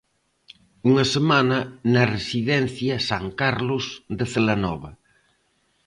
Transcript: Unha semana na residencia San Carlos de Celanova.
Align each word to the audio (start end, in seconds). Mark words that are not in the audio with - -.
Unha 0.89 1.05
semana 1.15 1.57
na 1.93 2.03
residencia 2.15 2.95
San 3.09 3.25
Carlos 3.41 3.85
de 4.17 4.25
Celanova. 4.33 4.91